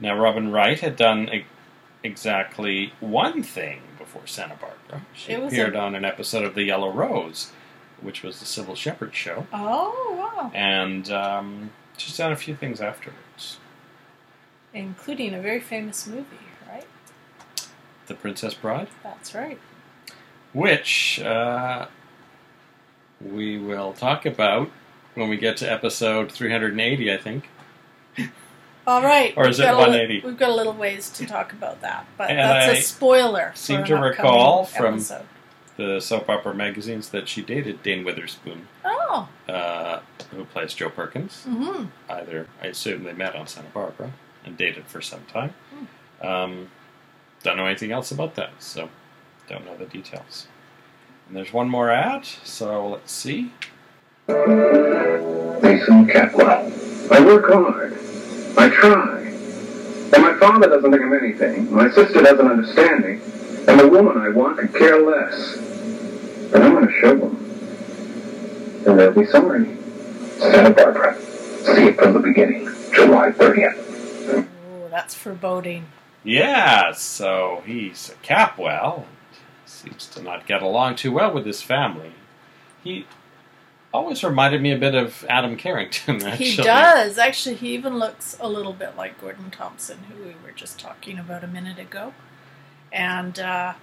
Now, 0.00 0.16
Robin 0.18 0.52
Wright 0.52 0.78
had 0.78 0.96
done 0.96 1.30
e- 1.32 1.46
exactly 2.04 2.92
one 3.00 3.42
thing 3.42 3.80
before 3.98 4.26
Santa 4.26 4.56
Barbara. 4.56 5.06
She 5.14 5.32
appeared 5.32 5.74
a- 5.76 5.80
on 5.80 5.94
an 5.94 6.04
episode 6.04 6.44
of 6.44 6.54
The 6.54 6.62
Yellow 6.64 6.90
Rose, 6.92 7.52
which 8.00 8.22
was 8.22 8.38
the 8.40 8.44
Cybill 8.46 8.76
Shepherd 8.76 9.14
show, 9.14 9.46
Oh, 9.52 10.14
wow. 10.36 10.50
and 10.54 11.10
um, 11.10 11.70
she's 11.96 12.16
done 12.16 12.32
a 12.32 12.36
few 12.36 12.54
things 12.54 12.80
afterwards. 12.80 13.58
Including 14.74 15.34
a 15.34 15.40
very 15.40 15.60
famous 15.60 16.06
movie, 16.06 16.26
right? 16.68 16.86
The 18.06 18.14
Princess 18.14 18.54
Bride, 18.54 18.88
That's 19.02 19.34
right. 19.34 19.58
which 20.52 21.20
uh, 21.20 21.86
we 23.20 23.58
will 23.58 23.92
talk 23.92 24.26
about 24.26 24.70
when 25.14 25.28
we 25.28 25.36
get 25.36 25.56
to 25.58 25.70
episode 25.70 26.30
380, 26.30 27.12
I 27.12 27.16
think. 27.18 27.48
All 28.86 29.02
right. 29.02 29.34
Or 29.36 29.46
is 29.48 29.58
it 29.60 29.64
got 29.64 29.74
a 29.74 29.76
li- 29.76 29.82
180? 29.98 30.26
we've 30.26 30.38
got 30.38 30.48
a 30.50 30.54
little 30.54 30.72
ways 30.72 31.10
to 31.10 31.26
talk 31.26 31.52
about 31.52 31.82
that, 31.82 32.06
but 32.16 32.30
And 32.30 32.38
that's 32.38 32.68
I 32.68 32.72
a 32.78 32.82
spoiler. 32.82 33.52
seem 33.54 33.84
to 33.84 33.96
recall 33.96 34.64
from- 34.64 34.94
episode. 34.94 35.26
The 35.78 36.00
soap 36.00 36.28
opera 36.28 36.52
magazines 36.54 37.08
that 37.10 37.28
she 37.28 37.40
dated 37.40 37.82
Dane 37.84 38.04
Witherspoon, 38.04 38.66
Oh. 38.84 39.28
uh, 39.48 40.00
who 40.32 40.44
plays 40.44 40.74
Joe 40.74 40.90
Perkins. 40.90 41.44
hmm 41.44 41.84
either 42.10 42.48
I 42.60 42.66
assume 42.66 43.04
they 43.04 43.12
met 43.12 43.34
on 43.36 43.46
Santa 43.46 43.68
Barbara 43.72 44.10
and 44.44 44.56
dated 44.56 44.86
for 44.88 45.00
some 45.00 45.22
time. 45.32 45.54
Hmm. 46.20 46.26
Um, 46.26 46.68
don't 47.44 47.56
know 47.56 47.66
anything 47.66 47.92
else 47.92 48.10
about 48.10 48.34
that, 48.34 48.50
so 48.58 48.90
don't 49.48 49.64
know 49.64 49.76
the 49.76 49.86
details. 49.86 50.48
And 51.28 51.36
there's 51.36 51.52
one 51.52 51.68
more 51.68 51.90
ad, 51.90 52.26
so 52.44 52.88
let's 52.88 53.12
see. 53.12 53.52
Mason 54.26 56.06
Capwell. 56.06 57.10
I 57.12 57.20
work 57.24 57.50
hard. 57.52 57.92
I 58.58 58.68
try. 58.68 59.18
And 60.12 60.22
my 60.24 60.34
father 60.40 60.68
doesn't 60.68 60.90
think 60.90 61.04
of 61.04 61.12
anything. 61.12 61.72
My 61.72 61.88
sister 61.90 62.20
doesn't 62.22 62.46
understand 62.46 63.04
me. 63.04 63.20
And 63.68 63.78
the 63.78 63.86
woman 63.86 64.16
I 64.16 64.30
want 64.30 64.58
could 64.58 64.74
care 64.74 64.98
less. 64.98 65.58
But 66.50 66.62
I'm 66.62 66.72
going 66.72 66.86
to 66.86 66.92
show 67.00 67.14
them. 67.16 67.36
And 68.86 68.98
they'll 68.98 69.12
be 69.12 69.26
sorry. 69.26 69.76
Santa 70.38 70.70
Barbara. 70.70 71.20
See 71.20 71.88
it 71.88 71.96
from 71.98 72.14
the 72.14 72.20
beginning. 72.20 72.64
July 72.94 73.30
30th. 73.30 74.38
Ooh, 74.38 74.88
that's 74.90 75.14
foreboding. 75.14 75.86
Yeah, 76.24 76.92
so 76.92 77.62
he's 77.66 78.10
a 78.10 78.26
Capwell 78.26 78.98
and 78.98 79.06
seems 79.66 80.06
to 80.06 80.22
not 80.22 80.46
get 80.46 80.62
along 80.62 80.96
too 80.96 81.12
well 81.12 81.32
with 81.32 81.44
his 81.44 81.60
family. 81.62 82.12
He 82.82 83.06
always 83.92 84.24
reminded 84.24 84.62
me 84.62 84.72
a 84.72 84.78
bit 84.78 84.94
of 84.94 85.26
Adam 85.28 85.56
Carrington, 85.56 86.16
actually. 86.26 86.46
He 86.46 86.56
does. 86.56 87.18
Actually, 87.18 87.56
he 87.56 87.74
even 87.74 87.98
looks 87.98 88.36
a 88.40 88.48
little 88.48 88.72
bit 88.72 88.96
like 88.96 89.20
Gordon 89.20 89.50
Thompson, 89.50 89.98
who 90.08 90.22
we 90.22 90.34
were 90.42 90.52
just 90.54 90.78
talking 90.78 91.18
about 91.18 91.44
a 91.44 91.48
minute 91.48 91.78
ago. 91.78 92.14
And 92.92 93.38
uh, 93.38 93.74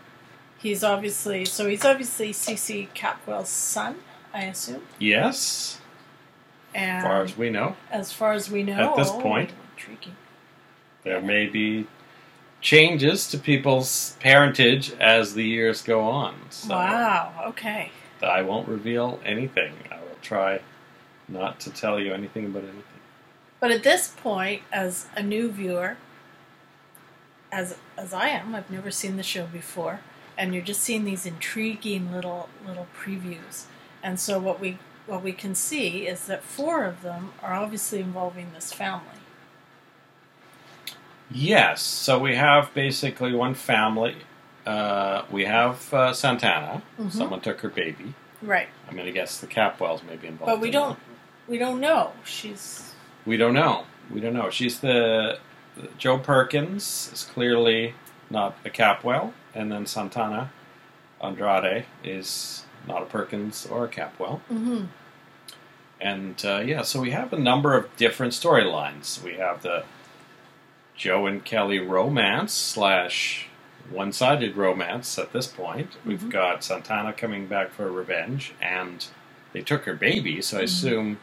he's 0.58 0.84
obviously, 0.84 1.46
so 1.46 1.68
he's 1.68 1.86
obviously 1.86 2.34
C.C. 2.34 2.90
Capwell's 2.94 3.50
son, 3.50 3.98
I 4.34 4.44
assume. 4.46 4.84
Yes, 5.00 5.80
And 6.74 6.98
as 6.98 7.04
far 7.04 7.22
as 7.22 7.38
we 7.38 7.50
know. 7.50 7.76
as 7.92 8.12
far 8.12 8.34
as 8.34 8.50
we 8.50 8.64
know. 8.64 8.92
At 8.92 8.96
this 8.96 9.10
oh, 9.12 9.22
point. 9.22 9.52
Intriguing. 9.76 10.16
There 11.04 11.22
may 11.22 11.46
be 11.46 11.88
changes 12.62 13.28
to 13.30 13.38
people's 13.38 14.18
parentage 14.20 14.92
as 15.00 15.36
the 15.36 15.44
years 15.44 15.84
go 15.84 16.02
on. 16.02 16.36
So 16.50 16.70
Wow, 16.74 17.44
okay. 17.50 17.92
I 18.24 18.42
won't 18.42 18.68
reveal 18.68 19.20
anything. 19.24 19.74
I 19.92 19.98
will 19.98 20.18
try 20.22 20.62
not 21.28 21.60
to 21.62 21.70
tell 21.70 22.00
you 22.00 22.14
anything 22.14 22.46
about 22.46 22.64
anything. 22.64 22.82
But 23.60 23.72
at 23.72 23.84
this 23.84 24.08
point, 24.08 24.64
as 24.72 25.08
a 25.16 25.22
new 25.22 25.52
viewer, 25.52 25.98
as 27.56 27.78
as 27.98 28.14
I 28.14 28.28
am, 28.28 28.54
I've 28.54 28.70
never 28.70 28.92
seen 28.92 29.16
the 29.16 29.24
show 29.24 29.46
before, 29.46 30.02
and 30.38 30.54
you're 30.54 30.64
just 30.64 30.82
seeing 30.82 31.06
these 31.06 31.26
intriguing 31.26 32.12
little 32.12 32.50
little 32.68 32.88
previews. 32.96 33.64
And 34.04 34.20
so 34.20 34.38
what 34.40 34.60
we 34.60 34.78
what 35.08 35.24
we 35.24 35.32
can 35.32 35.56
see 35.56 36.06
is 36.06 36.26
that 36.28 36.44
four 36.44 36.84
of 36.84 37.02
them 37.02 37.32
are 37.42 37.54
obviously 37.54 38.02
involving 38.02 38.52
this 38.54 38.74
family. 38.74 39.20
Yes, 41.32 41.82
so 41.82 42.20
we 42.20 42.36
have 42.36 42.74
basically 42.74 43.34
one 43.34 43.56
family. 43.56 44.18
Uh, 44.66 45.24
we 45.32 45.46
have 45.46 45.94
uh, 45.94 46.14
Santana. 46.14 46.82
Mhm. 47.00 47.12
Someone 47.12 47.42
took 47.42 47.62
her 47.62 47.70
baby. 47.70 48.14
Right. 48.42 48.68
I'm 48.88 48.96
going 48.96 49.08
to 49.08 49.12
guess 49.12 49.40
the 49.40 49.48
Capwells 49.48 50.04
may 50.04 50.18
be 50.18 50.28
involved. 50.28 50.52
But 50.52 50.60
we 50.60 50.68
in 50.68 50.74
don't 50.74 50.90
that. 51.00 51.52
we 51.52 51.58
don't 51.58 51.80
know. 51.80 52.12
She's 52.26 52.94
We 53.26 53.38
don't 53.38 53.54
know. 53.54 53.86
We 54.12 54.20
don't 54.22 54.34
know. 54.34 54.50
She's 54.52 54.80
the 54.82 55.40
Joe 55.98 56.18
Perkins 56.18 57.10
is 57.14 57.24
clearly 57.24 57.94
not 58.30 58.56
a 58.66 58.70
Capwell, 58.70 59.34
and 59.54 59.72
then 59.72 59.86
Santana 59.86 60.52
Andrade 61.22 61.86
is 62.04 62.64
not 62.88 63.02
a 63.02 63.06
Perkins 63.06 63.66
or 63.66 63.86
a 63.86 63.88
Capwell. 63.90 64.42
mhm. 64.52 64.88
And 66.02 66.42
uh, 66.46 66.60
yeah, 66.60 66.82
so 66.82 67.00
we 67.02 67.12
have 67.12 67.32
a 67.34 67.40
number 67.40 67.76
of 67.76 67.96
different 67.98 68.34
storylines. 68.34 69.24
We 69.24 69.36
have 69.36 69.62
the 69.62 69.86
Joe 70.96 71.26
and 71.26 71.44
Kelly 71.44 71.80
romance 71.80 72.54
slash 72.54 73.48
one-sided 73.90 74.56
romance 74.58 75.18
at 75.20 75.32
this 75.32 75.48
point. 75.48 75.92
We've 76.06 76.20
Mhm. 76.20 76.30
got 76.32 76.64
Santana 76.64 77.14
coming 77.14 77.48
back 77.48 77.72
for 77.72 77.90
revenge, 77.92 78.54
and 78.62 79.06
they 79.54 79.62
took 79.62 79.86
her 79.86 79.94
baby, 79.94 80.42
so 80.42 80.58
I 80.58 80.62
Mhm. 80.62 80.64
assume 80.66 81.20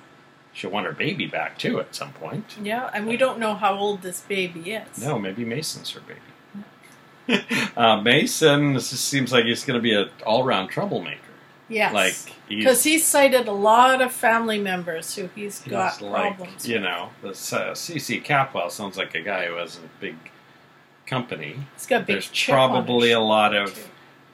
she'll 0.52 0.70
want 0.70 0.86
her 0.86 0.92
baby 0.92 1.26
back 1.26 1.58
too 1.58 1.80
at 1.80 1.94
some 1.94 2.12
point. 2.12 2.56
Yeah, 2.62 2.90
and 2.94 3.06
we 3.06 3.16
don't 3.16 3.38
know 3.38 3.54
how 3.54 3.74
old 3.74 4.02
this 4.02 4.20
baby 4.20 4.72
is. 4.72 4.98
No, 5.02 5.18
maybe 5.18 5.44
Mason's 5.44 5.90
her 5.92 6.00
baby. 6.00 6.20
uh, 7.76 8.00
Mason 8.00 8.74
this 8.74 8.90
just 8.90 9.06
seems 9.06 9.32
like 9.32 9.44
he's 9.44 9.64
going 9.64 9.78
to 9.78 9.82
be 9.82 9.94
an 9.94 10.10
all-round 10.26 10.70
troublemaker. 10.70 11.18
Yes. 11.68 11.94
Like 11.94 12.14
because 12.48 12.82
he's 12.84 13.04
cited 13.06 13.48
a 13.48 13.52
lot 13.52 14.02
of 14.02 14.12
family 14.12 14.58
members 14.58 15.14
who 15.14 15.28
he's 15.34 15.62
He's 15.62 15.70
got 15.70 16.00
like, 16.02 16.36
problems 16.36 16.68
you 16.68 16.74
with. 16.74 16.82
know, 16.82 17.10
uh, 17.24 17.28
CC 17.30 18.22
Capwell 18.22 18.70
sounds 18.70 18.98
like 18.98 19.14
a 19.14 19.22
guy 19.22 19.46
who 19.46 19.54
has 19.54 19.76
a 19.76 19.80
big 20.00 20.16
company. 21.06 21.56
He's 21.74 21.86
got 21.86 22.06
big 22.06 22.14
There's 22.16 22.28
probably 22.46 23.12
a 23.12 23.20
lot 23.20 23.54
of 23.54 23.74
too. 23.74 23.80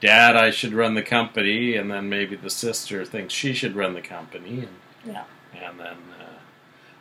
dad, 0.01 0.35
I 0.37 0.51
should 0.51 0.73
run 0.73 0.95
the 0.95 1.03
company, 1.03 1.77
and 1.77 1.89
then 1.91 2.09
maybe 2.09 2.35
the 2.35 2.51
sister 2.51 3.05
thinks 3.05 3.35
she 3.35 3.53
should 3.53 3.77
run 3.77 3.93
the 3.95 4.01
company, 4.01 4.61
and 4.61 4.69
Yeah. 5.05 5.25
And 5.55 5.79
then 5.81 5.97
uh, 6.21 6.39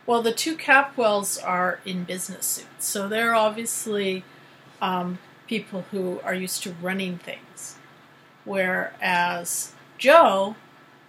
Well, 0.06 0.22
the 0.22 0.32
two 0.32 0.56
Capwells 0.56 1.42
are 1.44 1.80
in 1.84 2.04
business 2.04 2.46
suits, 2.46 2.86
so 2.86 3.08
they're 3.08 3.34
obviously 3.34 4.24
um, 4.80 5.18
people 5.46 5.84
who 5.90 6.20
are 6.24 6.34
used 6.34 6.62
to 6.64 6.72
running 6.82 7.18
things, 7.18 7.76
whereas 8.44 9.72
Joe 9.98 10.56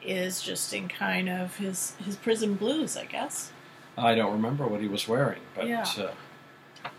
is 0.01 0.41
just 0.41 0.73
in 0.73 0.87
kind 0.87 1.27
of 1.29 1.57
his 1.57 1.93
his 2.05 2.15
prison 2.15 2.55
blues, 2.55 2.95
I 2.97 3.05
guess. 3.05 3.51
I 3.97 4.15
don't 4.15 4.31
remember 4.31 4.65
what 4.65 4.79
he 4.81 4.87
was 4.87 5.07
wearing, 5.07 5.41
but 5.55 5.67
Yeah. 5.67 5.85
uh, 5.97 6.89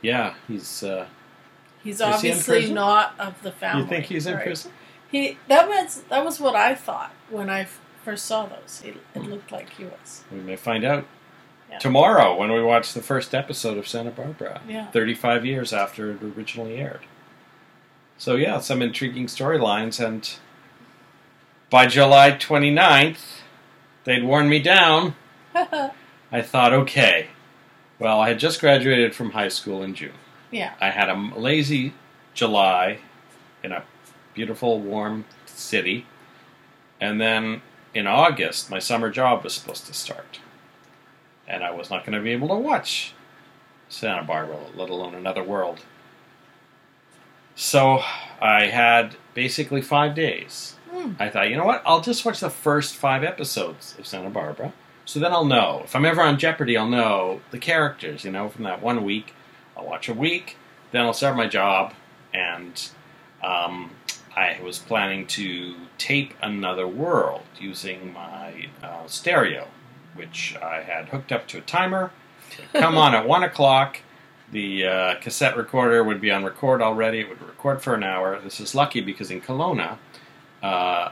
yeah, 0.00 0.34
he's. 0.48 0.82
Uh, 0.82 1.06
He's 1.84 2.00
obviously 2.00 2.58
prison? 2.60 2.74
not 2.76 3.12
of 3.18 3.42
the 3.42 3.50
family. 3.50 3.82
you 3.82 3.88
think 3.88 4.04
he's 4.06 4.26
in 4.28 4.36
right? 4.36 4.44
prison? 4.44 4.70
He 5.10 5.36
that 5.48 5.68
was 5.68 6.02
that 6.10 6.24
was 6.24 6.38
what 6.38 6.54
I 6.54 6.76
thought 6.76 7.10
when 7.28 7.50
I 7.50 7.62
f- 7.62 7.80
first 8.04 8.26
saw 8.26 8.46
those. 8.46 8.82
It, 8.84 8.96
it 9.14 9.22
looked 9.22 9.52
like 9.52 9.70
he 9.70 9.84
was. 9.84 10.24
We 10.30 10.38
may 10.38 10.56
find 10.56 10.84
out 10.84 11.06
Yeah. 11.70 11.78
tomorrow 11.78 12.36
when 12.36 12.52
we 12.52 12.62
watch 12.62 12.92
the 12.94 13.02
first 13.02 13.34
episode 13.34 13.78
of 13.78 13.86
Santa 13.88 14.10
Barbara. 14.10 14.60
Yeah. 14.68 14.90
35 14.90 15.46
years 15.46 15.72
after 15.72 16.10
it 16.12 16.22
originally 16.22 16.76
aired. 16.76 17.00
So, 18.18 18.36
yeah, 18.36 18.60
some 18.60 18.82
intriguing 18.82 19.26
storylines. 19.26 20.04
And 20.04 20.28
by 21.70 21.86
July 21.86 22.32
29th, 22.32 23.40
they'd 24.04 24.24
worn 24.24 24.48
me 24.48 24.58
down. 24.60 25.14
I 25.54 26.42
thought, 26.42 26.72
okay, 26.72 27.28
well, 27.98 28.20
I 28.20 28.28
had 28.28 28.38
just 28.38 28.60
graduated 28.60 29.14
from 29.14 29.30
high 29.30 29.48
school 29.48 29.82
in 29.82 29.94
June. 29.94 30.12
yeah. 30.50 30.74
I 30.80 30.90
had 30.90 31.08
a 31.08 31.14
lazy 31.36 31.94
July 32.34 32.98
in 33.62 33.72
a 33.72 33.84
beautiful, 34.34 34.80
warm 34.80 35.24
city. 35.46 36.06
And 37.00 37.20
then 37.20 37.60
in 37.94 38.06
August, 38.06 38.70
my 38.70 38.78
summer 38.78 39.10
job 39.10 39.44
was 39.44 39.54
supposed 39.54 39.86
to 39.86 39.94
start. 39.94 40.40
And 41.46 41.62
I 41.62 41.70
was 41.70 41.90
not 41.90 42.04
going 42.04 42.16
to 42.16 42.22
be 42.22 42.30
able 42.30 42.48
to 42.48 42.54
watch 42.54 43.12
Santa 43.88 44.22
Barbara, 44.22 44.58
let 44.74 44.90
alone 44.90 45.14
Another 45.14 45.42
World. 45.42 45.80
So 47.54 48.02
I 48.40 48.66
had 48.66 49.16
basically 49.34 49.82
five 49.82 50.14
days. 50.14 50.76
Hmm. 50.90 51.12
I 51.18 51.28
thought, 51.28 51.50
you 51.50 51.56
know 51.56 51.64
what? 51.64 51.82
I'll 51.84 52.00
just 52.00 52.24
watch 52.24 52.40
the 52.40 52.50
first 52.50 52.94
five 52.96 53.22
episodes 53.22 53.94
of 53.98 54.06
Santa 54.06 54.30
Barbara. 54.30 54.72
So 55.04 55.20
then 55.20 55.32
I'll 55.32 55.44
know. 55.44 55.82
If 55.84 55.94
I'm 55.96 56.04
ever 56.04 56.22
on 56.22 56.38
Jeopardy, 56.38 56.76
I'll 56.76 56.88
know 56.88 57.40
the 57.50 57.58
characters, 57.58 58.24
you 58.24 58.30
know, 58.30 58.48
from 58.48 58.64
that 58.64 58.82
one 58.82 59.04
week. 59.04 59.34
I'll 59.76 59.84
watch 59.84 60.08
a 60.08 60.14
week, 60.14 60.56
then 60.90 61.02
I'll 61.02 61.12
start 61.12 61.36
my 61.36 61.48
job, 61.48 61.94
and 62.32 62.90
um, 63.42 63.90
I 64.34 64.58
was 64.62 64.78
planning 64.78 65.26
to 65.28 65.74
tape 65.98 66.34
Another 66.42 66.86
World 66.88 67.42
using 67.60 68.12
my 68.12 68.68
uh, 68.82 69.06
stereo, 69.06 69.68
which 70.14 70.56
I 70.62 70.82
had 70.82 71.08
hooked 71.10 71.32
up 71.32 71.46
to 71.48 71.58
a 71.58 71.60
timer. 71.62 72.10
come 72.72 72.96
on 72.96 73.14
at 73.14 73.26
one 73.26 73.42
o'clock, 73.42 73.98
the 74.50 74.86
uh, 74.86 75.14
cassette 75.20 75.56
recorder 75.56 76.02
would 76.04 76.20
be 76.20 76.30
on 76.30 76.44
record 76.44 76.82
already. 76.82 77.20
It 77.20 77.28
would 77.28 77.42
record 77.42 77.82
for 77.82 77.94
an 77.94 78.02
hour. 78.02 78.38
This 78.40 78.60
is 78.60 78.74
lucky 78.74 79.00
because 79.00 79.30
in 79.30 79.40
Kelowna, 79.40 79.98
uh, 80.62 81.10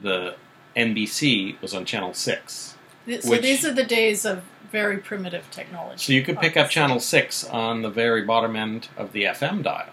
the 0.00 0.36
NBC 0.76 1.60
was 1.60 1.74
on 1.74 1.84
channel 1.84 2.14
six, 2.14 2.74
So 3.20 3.30
Which- 3.30 3.42
these 3.42 3.64
are 3.64 3.72
the 3.72 3.84
days 3.84 4.24
of 4.24 4.42
very 4.70 4.98
primitive 4.98 5.48
technology. 5.52 5.98
so 5.98 6.12
you 6.12 6.22
could 6.22 6.38
pick 6.40 6.56
up 6.56 6.68
channel 6.68 6.98
six 6.98 7.44
on 7.44 7.82
the 7.82 7.90
very 7.90 8.22
bottom 8.24 8.56
end 8.56 8.88
of 8.96 9.12
the 9.12 9.22
FM 9.24 9.62
dial. 9.62 9.90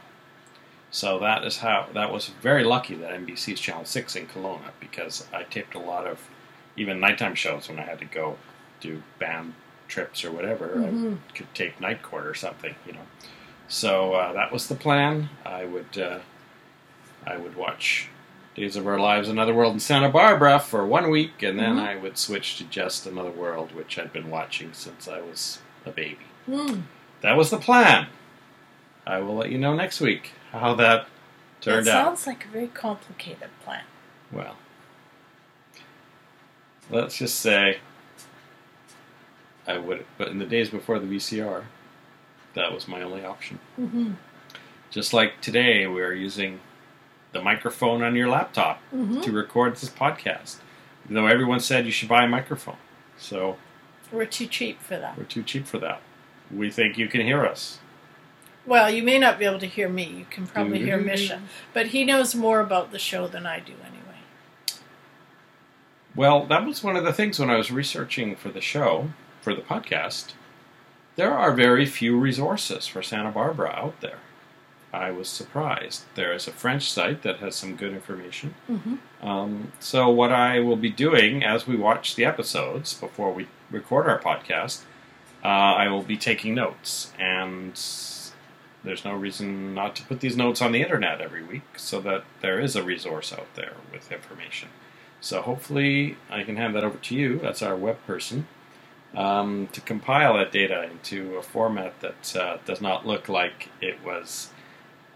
So 0.91 1.19
that 1.19 1.43
is 1.45 1.57
how 1.59 1.87
that 1.93 2.11
was 2.11 2.27
very 2.41 2.63
lucky 2.63 2.95
that 2.95 3.11
NBC's 3.11 3.59
channel 3.59 3.85
six 3.85 4.15
in 4.15 4.27
Kelowna 4.27 4.71
because 4.79 5.25
I 5.33 5.43
taped 5.43 5.73
a 5.73 5.79
lot 5.79 6.05
of 6.05 6.19
even 6.75 6.99
nighttime 6.99 7.35
shows 7.35 7.69
when 7.69 7.79
I 7.79 7.83
had 7.83 7.99
to 7.99 8.05
go 8.05 8.37
do 8.81 9.01
band 9.19 9.53
trips 9.87 10.23
or 10.25 10.31
whatever. 10.31 10.67
Mhm. 10.75 11.17
I 11.29 11.37
could 11.37 11.53
tape 11.53 11.79
night 11.79 12.01
court 12.03 12.25
or 12.25 12.33
something, 12.33 12.75
you 12.85 12.93
know. 12.93 13.05
So 13.67 14.13
uh, 14.13 14.33
that 14.33 14.51
was 14.51 14.67
the 14.67 14.75
plan. 14.75 15.29
I 15.45 15.63
would 15.65 15.97
uh, 15.97 16.19
I 17.25 17.37
would 17.37 17.55
watch 17.55 18.09
Days 18.55 18.75
of 18.75 18.85
Our 18.85 18.99
Lives, 18.99 19.29
Another 19.29 19.53
World 19.53 19.73
in 19.75 19.79
Santa 19.79 20.09
Barbara 20.09 20.59
for 20.59 20.85
one 20.85 21.09
week, 21.09 21.41
and 21.41 21.57
then 21.57 21.77
Mhm. 21.77 21.87
I 21.87 21.95
would 21.95 22.17
switch 22.17 22.57
to 22.57 22.65
Just 22.65 23.05
Another 23.05 23.29
World, 23.31 23.73
which 23.73 23.97
I'd 23.97 24.11
been 24.11 24.29
watching 24.29 24.73
since 24.73 25.07
I 25.07 25.21
was 25.21 25.59
a 25.85 25.91
baby. 25.91 26.25
Hmm. 26.47 26.81
That 27.21 27.37
was 27.37 27.49
the 27.49 27.57
plan. 27.57 28.07
I 29.05 29.19
will 29.19 29.35
let 29.35 29.51
you 29.51 29.57
know 29.57 29.73
next 29.75 29.99
week 30.01 30.31
how 30.51 30.75
that 30.75 31.07
turned 31.59 31.87
out. 31.87 31.91
it 31.91 31.95
out. 31.95 32.05
sounds 32.05 32.27
like 32.27 32.45
a 32.45 32.47
very 32.49 32.67
complicated 32.67 33.49
plan. 33.63 33.83
Well, 34.31 34.55
let's 36.89 37.17
just 37.17 37.39
say 37.39 37.79
I 39.67 39.77
would, 39.77 40.05
but 40.17 40.29
in 40.29 40.39
the 40.39 40.45
days 40.45 40.69
before 40.69 40.99
the 40.99 41.07
VCR, 41.07 41.63
that 42.55 42.71
was 42.73 42.87
my 42.87 43.01
only 43.01 43.23
option. 43.23 43.59
Mm-hmm. 43.79 44.11
Just 44.89 45.13
like 45.13 45.39
today, 45.41 45.87
we're 45.87 46.13
using 46.13 46.59
the 47.31 47.41
microphone 47.41 48.03
on 48.03 48.15
your 48.15 48.27
laptop 48.27 48.79
Mm-hmm. 48.93 49.21
to 49.21 49.31
record 49.31 49.75
this 49.75 49.89
podcast. 49.89 50.57
Even 51.05 51.15
though 51.15 51.27
everyone 51.27 51.59
said 51.59 51.85
you 51.85 51.91
should 51.91 52.09
buy 52.09 52.23
a 52.23 52.27
microphone. 52.27 52.77
So 53.17 53.57
We're 54.11 54.25
too 54.25 54.47
cheap 54.47 54.81
for 54.81 54.97
that. 54.97 55.17
we're 55.17 55.23
too 55.23 55.43
cheap 55.43 55.65
for 55.65 55.77
that. 55.79 56.01
We 56.53 56.69
think 56.69 56.97
you 56.97 57.07
can 57.07 57.21
hear 57.21 57.45
us. 57.45 57.79
Well, 58.65 58.91
you 58.91 59.01
may 59.03 59.17
not 59.17 59.39
be 59.39 59.45
able 59.45 59.59
to 59.59 59.65
hear 59.67 59.89
me. 59.89 60.05
You 60.05 60.25
can 60.29 60.47
probably 60.47 60.79
hear 60.79 60.97
Doo-doo-doo. 60.97 61.11
Misha, 61.11 61.41
but 61.73 61.87
he 61.87 62.03
knows 62.03 62.35
more 62.35 62.59
about 62.59 62.91
the 62.91 62.99
show 62.99 63.27
than 63.27 63.45
I 63.45 63.59
do 63.59 63.73
anyway. 63.73 64.77
Well, 66.15 66.45
that 66.45 66.65
was 66.65 66.83
one 66.83 66.95
of 66.95 67.03
the 67.03 67.13
things 67.13 67.39
when 67.39 67.49
I 67.49 67.57
was 67.57 67.71
researching 67.71 68.35
for 68.35 68.49
the 68.49 68.61
show, 68.61 69.09
for 69.41 69.55
the 69.55 69.61
podcast. 69.61 70.33
There 71.15 71.33
are 71.33 71.53
very 71.53 71.85
few 71.85 72.19
resources 72.19 72.87
for 72.87 73.01
Santa 73.01 73.31
Barbara 73.31 73.69
out 73.69 73.99
there. 74.01 74.19
I 74.93 75.11
was 75.11 75.29
surprised. 75.29 76.03
There 76.15 76.33
is 76.33 76.47
a 76.47 76.51
French 76.51 76.91
site 76.91 77.21
that 77.21 77.37
has 77.37 77.55
some 77.55 77.75
good 77.77 77.93
information. 77.93 78.55
Mm-hmm. 78.69 79.25
Um, 79.25 79.71
so, 79.79 80.09
what 80.09 80.33
I 80.33 80.59
will 80.59 80.75
be 80.75 80.89
doing 80.89 81.43
as 81.43 81.65
we 81.65 81.77
watch 81.77 82.15
the 82.15 82.25
episodes 82.25 82.93
before 82.93 83.31
we 83.31 83.47
record 83.69 84.07
our 84.07 84.19
podcast, 84.19 84.81
uh, 85.43 85.47
I 85.47 85.87
will 85.87 86.03
be 86.03 86.17
taking 86.17 86.55
notes. 86.55 87.13
And 87.17 87.77
there's 88.83 89.05
no 89.05 89.13
reason 89.13 89.73
not 89.73 89.95
to 89.97 90.03
put 90.03 90.19
these 90.19 90.35
notes 90.35 90.61
on 90.61 90.71
the 90.71 90.81
internet 90.81 91.21
every 91.21 91.43
week 91.43 91.63
so 91.77 92.01
that 92.01 92.23
there 92.41 92.59
is 92.59 92.75
a 92.75 92.83
resource 92.83 93.31
out 93.31 93.53
there 93.55 93.73
with 93.91 94.11
information. 94.11 94.69
So, 95.19 95.41
hopefully, 95.43 96.17
I 96.31 96.43
can 96.43 96.55
hand 96.55 96.75
that 96.75 96.83
over 96.83 96.97
to 96.97 97.15
you. 97.15 97.37
That's 97.37 97.61
our 97.61 97.75
web 97.75 97.97
person. 98.07 98.47
Um, 99.13 99.67
to 99.73 99.81
compile 99.81 100.37
that 100.37 100.51
data 100.51 100.89
into 100.89 101.35
a 101.35 101.43
format 101.43 101.99
that 101.99 102.35
uh, 102.35 102.57
does 102.65 102.81
not 102.81 103.05
look 103.05 103.29
like 103.29 103.69
it 103.81 104.03
was 104.03 104.49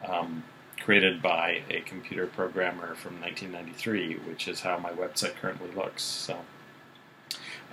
um, 0.07 0.43
created 0.79 1.21
by 1.21 1.61
a 1.69 1.79
computer 1.81 2.27
programmer 2.27 2.93
from 2.93 3.19
1993, 3.21 4.15
which 4.27 4.47
is 4.47 4.61
how 4.61 4.77
my 4.77 4.91
website 4.91 5.35
currently 5.35 5.71
looks. 5.71 6.03
So, 6.03 6.37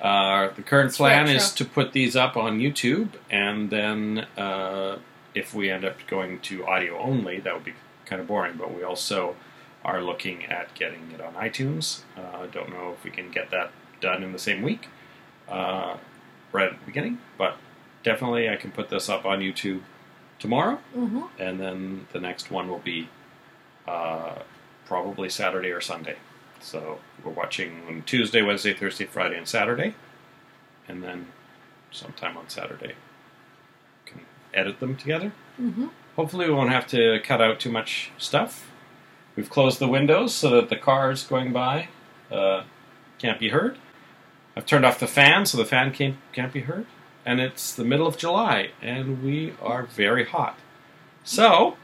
uh, 0.00 0.50
the 0.56 0.62
current 0.62 0.94
plan 0.94 1.28
is 1.28 1.52
to 1.52 1.64
put 1.64 1.92
these 1.92 2.16
up 2.16 2.36
on 2.36 2.60
YouTube, 2.60 3.10
and 3.30 3.68
then 3.68 4.26
uh, 4.38 4.98
if 5.34 5.54
we 5.54 5.70
end 5.70 5.84
up 5.84 5.96
going 6.06 6.40
to 6.40 6.66
audio 6.66 6.98
only, 6.98 7.40
that 7.40 7.54
would 7.54 7.64
be 7.64 7.74
kind 8.06 8.20
of 8.20 8.28
boring. 8.28 8.56
But 8.56 8.74
we 8.74 8.82
also 8.82 9.36
are 9.84 10.02
looking 10.02 10.44
at 10.46 10.74
getting 10.74 11.10
it 11.12 11.20
on 11.20 11.34
iTunes. 11.34 12.02
Uh, 12.16 12.42
I 12.42 12.46
don't 12.46 12.70
know 12.70 12.92
if 12.92 13.02
we 13.04 13.10
can 13.10 13.30
get 13.30 13.50
that 13.50 13.70
done 14.00 14.22
in 14.22 14.32
the 14.32 14.38
same 14.38 14.62
week, 14.62 14.88
uh, 15.48 15.96
right 16.52 16.72
at 16.72 16.78
the 16.80 16.86
beginning, 16.86 17.18
but 17.38 17.56
definitely 18.02 18.48
I 18.48 18.56
can 18.56 18.70
put 18.72 18.88
this 18.90 19.08
up 19.08 19.24
on 19.24 19.40
YouTube 19.40 19.80
tomorrow 20.38 20.78
Mm-hmm. 20.96 21.22
and 21.38 21.60
then 21.60 22.06
the 22.12 22.18
next 22.20 22.50
one 22.50 22.68
will 22.68 22.80
be 22.80 23.08
uh, 23.86 24.34
probably 24.86 25.28
Saturday 25.28 25.70
or 25.70 25.80
Sunday. 25.80 26.16
So 26.60 26.98
we're 27.24 27.32
watching 27.32 27.82
on 27.88 28.02
Tuesday, 28.02 28.42
Wednesday, 28.42 28.74
Thursday, 28.74 29.04
Friday, 29.06 29.36
and 29.36 29.46
Saturday, 29.48 29.94
and 30.88 31.02
then 31.02 31.26
sometime 31.90 32.36
on 32.36 32.48
Saturday 32.48 32.94
edit 34.54 34.80
them 34.80 34.96
together. 34.96 35.32
Mm-hmm. 35.60 35.88
Hopefully, 36.16 36.46
we 36.46 36.54
won't 36.54 36.70
have 36.70 36.86
to 36.88 37.20
cut 37.24 37.40
out 37.40 37.60
too 37.60 37.70
much 37.70 38.10
stuff. 38.18 38.70
We've 39.36 39.48
closed 39.48 39.78
the 39.78 39.88
windows 39.88 40.34
so 40.34 40.50
that 40.50 40.68
the 40.68 40.76
cars 40.76 41.24
going 41.24 41.52
by 41.52 41.88
uh, 42.30 42.64
can't 43.18 43.40
be 43.40 43.48
heard. 43.48 43.78
I've 44.56 44.66
turned 44.66 44.84
off 44.84 45.00
the 45.00 45.06
fan 45.06 45.46
so 45.46 45.56
the 45.56 45.64
fan 45.64 45.92
can't, 45.92 46.16
can't 46.32 46.52
be 46.52 46.60
heard. 46.60 46.86
And 47.24 47.40
it's 47.40 47.72
the 47.74 47.84
middle 47.84 48.06
of 48.06 48.18
July, 48.18 48.70
and 48.82 49.22
we 49.22 49.54
are 49.62 49.84
very 49.84 50.26
hot. 50.26 50.58
So, 51.24 51.76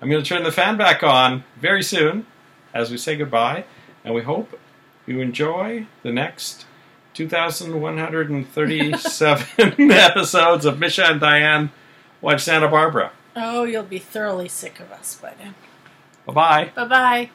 I'm 0.00 0.08
going 0.08 0.22
to 0.22 0.28
turn 0.28 0.44
the 0.44 0.50
fan 0.50 0.76
back 0.76 1.02
on 1.02 1.44
very 1.60 1.82
soon 1.82 2.26
as 2.72 2.90
we 2.90 2.96
say 2.96 3.16
goodbye, 3.16 3.64
and 4.04 4.14
we 4.14 4.22
hope 4.22 4.58
you 5.06 5.20
enjoy 5.20 5.86
the 6.02 6.12
next 6.12 6.66
2,137 7.20 9.44
episodes 9.90 10.64
of 10.64 10.78
Misha 10.78 11.04
and 11.04 11.20
Diane 11.20 11.70
Watch 12.22 12.44
Santa 12.44 12.66
Barbara. 12.66 13.12
Oh, 13.36 13.64
you'll 13.64 13.82
be 13.82 13.98
thoroughly 13.98 14.48
sick 14.48 14.80
of 14.80 14.90
us 14.90 15.18
by 15.20 15.34
then. 15.36 15.54
Bye 16.24 16.32
bye. 16.32 16.72
Bye 16.74 16.84
bye. 16.86 17.28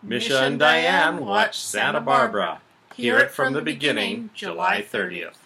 Misha 0.00 0.42
and 0.42 0.60
Diane 0.60 1.24
watch 1.24 1.58
Santa 1.58 2.00
Barbara. 2.00 2.60
Hear 2.94 3.18
it 3.18 3.32
from 3.32 3.52
the 3.52 3.62
beginning, 3.62 4.30
July 4.32 4.86
30th. 4.88 5.43